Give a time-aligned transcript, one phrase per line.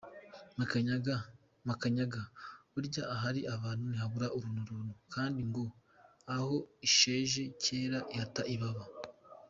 [1.67, 2.21] Makanyaga:
[2.71, 5.63] Burya ahari abantu ntihabura uruntu runtu kandi ngo
[6.35, 6.55] aho
[6.87, 8.83] isheshe kera ihata ibaba.